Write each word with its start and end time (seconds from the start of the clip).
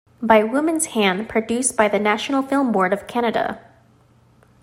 "By 0.19 0.43
Woman's 0.43 0.87
Hand", 0.97 1.29
produced 1.29 1.77
by 1.77 1.87
the 1.87 1.99
National 1.99 2.41
Film 2.41 2.71
Board 2.71 2.91
of 2.91 3.05
Canada. 3.05 3.61